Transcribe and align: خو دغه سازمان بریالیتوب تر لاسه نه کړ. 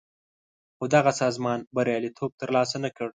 خو 0.77 0.83
دغه 0.95 1.11
سازمان 1.21 1.59
بریالیتوب 1.75 2.31
تر 2.39 2.49
لاسه 2.55 2.77
نه 2.83 2.89
کړ. 2.95 3.07